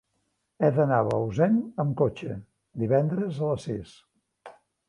He 0.61 0.69
d'anar 0.77 1.01
a 1.03 1.07
Bausen 1.07 1.59
amb 1.85 1.93
cotxe 2.03 2.39
divendres 2.85 3.41
a 3.45 3.53
les 3.55 3.71
sis. 3.71 3.97